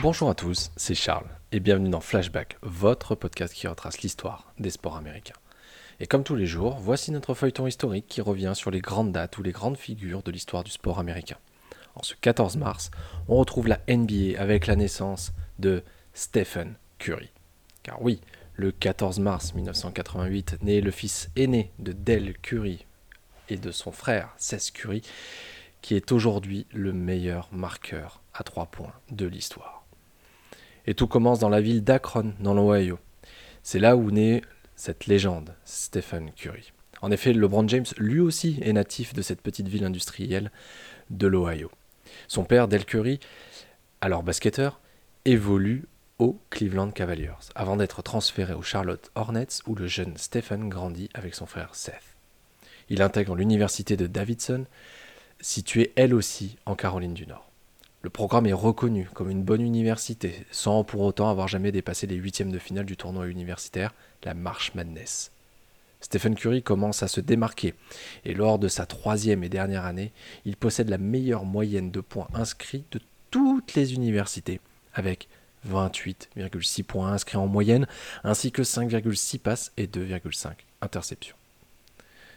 [0.00, 4.70] Bonjour à tous, c'est Charles et bienvenue dans Flashback, votre podcast qui retrace l'histoire des
[4.70, 5.34] sports américains.
[5.98, 9.36] Et comme tous les jours, voici notre feuilleton historique qui revient sur les grandes dates
[9.38, 11.38] ou les grandes figures de l'histoire du sport américain.
[11.96, 12.92] En ce 14 mars,
[13.26, 15.82] on retrouve la NBA avec la naissance de
[16.14, 17.30] Stephen Curry.
[17.82, 18.20] Car oui,
[18.54, 22.86] le 14 mars 1988 naît le fils aîné de Dell Curry
[23.48, 25.02] et de son frère Seth Curry,
[25.82, 29.77] qui est aujourd'hui le meilleur marqueur à trois points de l'histoire.
[30.88, 32.98] Et tout commence dans la ville d'Akron, dans l'Ohio.
[33.62, 34.40] C'est là où naît
[34.74, 36.72] cette légende, Stephen Curry.
[37.02, 40.50] En effet, LeBron James, lui aussi, est natif de cette petite ville industrielle
[41.10, 41.70] de l'Ohio.
[42.26, 43.20] Son père, Del Curry,
[44.00, 44.80] alors basketteur,
[45.26, 45.84] évolue
[46.18, 51.34] aux Cleveland Cavaliers, avant d'être transféré aux Charlotte Hornets, où le jeune Stephen grandit avec
[51.34, 52.16] son frère Seth.
[52.88, 54.64] Il intègre l'université de Davidson,
[55.38, 57.47] située elle aussi en Caroline du Nord.
[58.00, 62.14] Le programme est reconnu comme une bonne université, sans pour autant avoir jamais dépassé les
[62.14, 65.32] huitièmes de finale du tournoi universitaire, la March Madness.
[66.00, 67.74] Stephen Curry commence à se démarquer,
[68.24, 70.12] et lors de sa troisième et dernière année,
[70.44, 73.00] il possède la meilleure moyenne de points inscrits de
[73.32, 74.60] toutes les universités,
[74.94, 75.28] avec
[75.68, 77.88] 28,6 points inscrits en moyenne,
[78.22, 80.52] ainsi que 5,6 passes et 2,5
[80.82, 81.36] interceptions.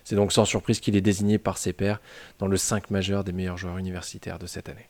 [0.03, 2.01] C'est donc sans surprise qu'il est désigné par ses pairs
[2.39, 4.87] dans le 5 majeur des meilleurs joueurs universitaires de cette année.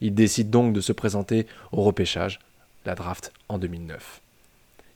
[0.00, 2.40] Il décide donc de se présenter au repêchage,
[2.84, 4.20] la draft en 2009.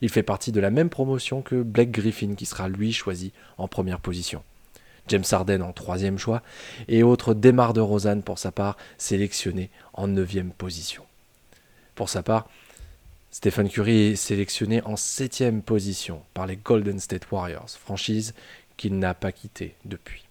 [0.00, 3.68] Il fait partie de la même promotion que Blake Griffin qui sera lui choisi en
[3.68, 4.42] première position.
[5.08, 6.42] James Harden en troisième choix
[6.88, 11.04] et autre Demar de Rosanne pour sa part sélectionné en neuvième position.
[11.94, 12.48] Pour sa part,
[13.30, 18.34] Stephen Curry est sélectionné en septième position par les Golden State Warriors, franchise
[18.76, 20.24] qu'il n'a pas quittée depuis.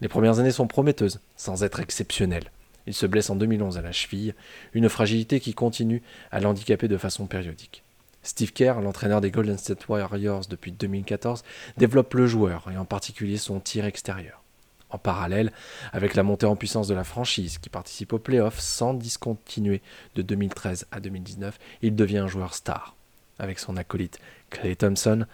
[0.00, 2.50] Les premières années sont prometteuses, sans être exceptionnelles.
[2.86, 4.34] Il se blesse en 2011 à la cheville,
[4.72, 7.82] une fragilité qui continue à l'handicaper de façon périodique.
[8.22, 11.42] Steve Kerr, l'entraîneur des Golden State Warriors depuis 2014,
[11.78, 14.42] développe le joueur et en particulier son tir extérieur.
[14.90, 15.52] En parallèle,
[15.92, 19.82] avec la montée en puissance de la franchise qui participe aux playoffs sans discontinuer
[20.16, 22.96] de 2013 à 2019, il devient un joueur star.
[23.38, 24.18] Avec son acolyte
[24.50, 25.24] Clay Thompson,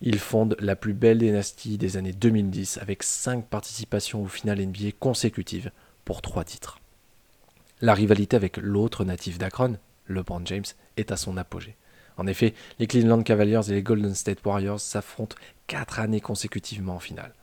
[0.00, 4.92] il fonde la plus belle dynastie des années 2010 avec 5 participations au final NBA
[4.98, 5.70] consécutives
[6.04, 6.80] pour 3 titres.
[7.84, 10.64] La rivalité avec l'autre natif d'Akron, LeBron James,
[10.96, 11.76] est à son apogée.
[12.16, 15.36] En effet, les Cleveland Cavaliers et les Golden State Warriors s'affrontent
[15.66, 17.34] quatre années consécutivement en finale.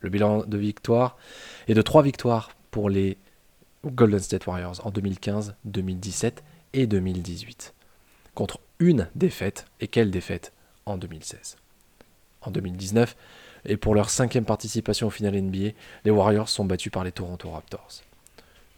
[0.00, 1.18] Le bilan de victoire
[1.68, 3.18] est de trois victoires pour les
[3.84, 7.74] Golden State Warriors en 2015, 2017 et 2018,
[8.34, 10.54] contre une défaite, et quelle défaite,
[10.86, 11.58] en 2016.
[12.40, 13.16] En 2019,
[13.66, 15.72] et pour leur cinquième participation au final NBA,
[16.06, 18.00] les Warriors sont battus par les Toronto Raptors.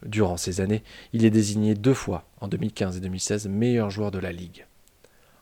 [0.04, 0.82] Durant ces années,
[1.12, 4.66] il est désigné deux fois, en 2015 et 2016, meilleur joueur de la Ligue.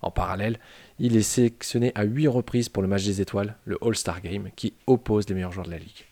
[0.03, 0.59] En parallèle,
[0.98, 4.75] il est sélectionné à huit reprises pour le match des étoiles, le All-Star Game, qui
[4.87, 6.06] oppose les meilleurs joueurs de la Ligue.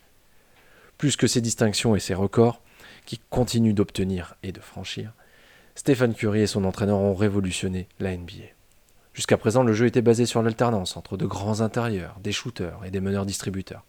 [0.97, 2.61] Plus que ses distinctions et ses records,
[3.05, 5.13] qui continue d'obtenir et de franchir,
[5.75, 8.53] Stephen Curry et son entraîneur ont révolutionné la NBA.
[9.13, 12.91] Jusqu'à présent, le jeu était basé sur l'alternance entre de grands intérieurs, des shooters et
[12.91, 13.85] des meneurs distributeurs.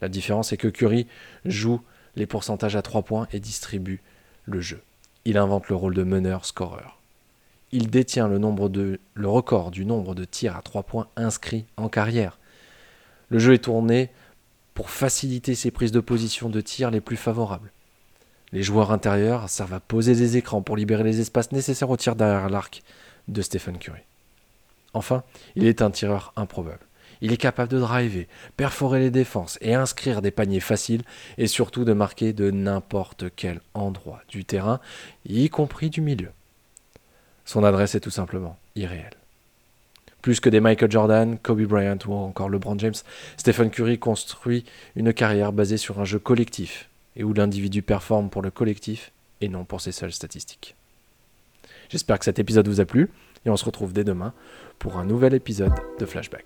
[0.00, 1.06] La différence est que Curry
[1.44, 1.80] joue
[2.16, 4.02] les pourcentages à 3 points et distribue
[4.44, 4.82] le jeu.
[5.24, 6.98] Il invente le rôle de meneur-scoreur.
[7.70, 12.38] Il détient le, record du nombre de tirs à 3 points inscrits en carrière.
[13.28, 14.10] Le jeu est tourné
[14.74, 17.72] pour faciliter ses prises de position de tir les plus favorables.
[18.52, 22.16] Les joueurs intérieurs servent à poser des écrans pour libérer les espaces nécessaires au tir
[22.16, 22.82] derrière l'arc
[23.28, 24.02] de Stephen Curry.
[24.92, 25.22] Enfin,
[25.56, 26.86] il est un tireur improbable.
[27.22, 31.02] Il est capable de driver, perforer les défenses et inscrire des paniers faciles
[31.38, 34.80] et surtout de marquer de n'importe quel endroit du terrain,
[35.24, 36.30] y compris du milieu.
[37.44, 39.14] Son adresse est tout simplement irréelle.
[40.20, 42.94] Plus que des Michael Jordan, Kobe Bryant ou encore LeBron James,
[43.36, 44.64] Stephen Curry construit
[44.96, 49.48] une carrière basée sur un jeu collectif et où l'individu performe pour le collectif et
[49.48, 50.74] non pour ses seules statistiques.
[51.88, 53.10] J'espère que cet épisode vous a plu
[53.44, 54.32] et on se retrouve dès demain
[54.78, 56.44] pour un nouvel épisode de Flashback.